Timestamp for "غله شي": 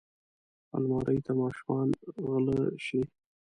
2.29-3.01